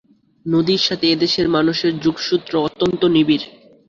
নদীর 0.45 0.81
সাথে 0.87 1.05
এই 1.07 1.19
দেশের 1.23 1.47
মানুষের 1.49 1.93
যোগসূত্র 1.99 2.53
অত্যন্ত 2.59 3.01
নিবিড়। 3.15 3.45